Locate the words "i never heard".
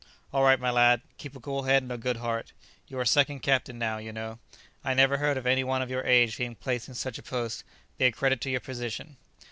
4.83-5.37